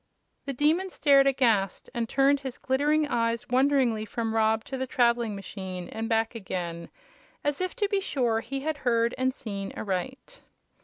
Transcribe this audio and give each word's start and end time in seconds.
The 0.47 0.53
Demon 0.53 0.89
stared 0.89 1.27
aghast 1.27 1.87
and 1.93 2.09
turned 2.09 2.39
his 2.39 2.57
glittering 2.57 3.07
eyes 3.07 3.47
wonderingly 3.49 4.03
from 4.03 4.33
Rob 4.33 4.63
to 4.63 4.75
the 4.75 4.87
traveling 4.87 5.35
machine 5.35 5.89
and 5.89 6.09
back 6.09 6.33
again, 6.33 6.89
as 7.43 7.61
if 7.61 7.75
to 7.75 7.87
be 7.87 8.01
sure 8.01 8.39
he 8.39 8.61
had 8.61 8.77
heard 8.77 9.13
and 9.15 9.31
seen 9.31 9.71
aright. 9.77 10.41